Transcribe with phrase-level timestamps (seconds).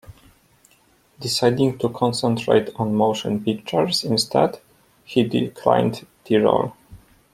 [1.19, 4.59] Deciding to concentrate on motion pictures instead,
[5.05, 6.73] he declined the role.